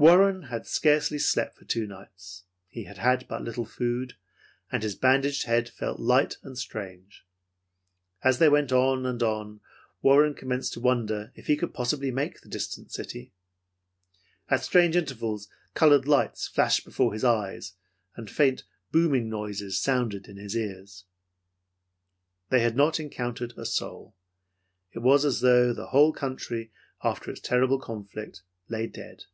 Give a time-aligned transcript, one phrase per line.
[0.00, 2.44] Warren had scarcely slept for two nights.
[2.68, 4.14] He had had but little food,
[4.70, 7.26] and his bandaged head felt light and strange.
[8.22, 9.58] As they went on and on,
[10.00, 13.32] Warren commenced to wonder if he could possibly make the distant city.
[14.48, 17.72] At intervals strange colored lights flashed before his eyes,
[18.14, 18.62] and faint,
[18.92, 21.06] booming noises sounded in his ears.
[22.50, 24.14] They had not encountered a soul.
[24.92, 26.70] It was as though the whole country,
[27.02, 29.24] after its terrible conflict, lay dead.